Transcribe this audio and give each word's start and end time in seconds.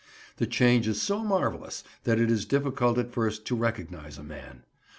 The 0.37 0.47
change 0.47 0.87
is 0.87 0.99
so 0.99 1.23
marvellous 1.23 1.83
that 2.05 2.19
it 2.19 2.31
is 2.31 2.47
difficult 2.47 2.97
at 2.97 3.11
first 3.11 3.45
to 3.45 3.55
recognize 3.55 4.17
a 4.17 4.23
man. 4.23 4.63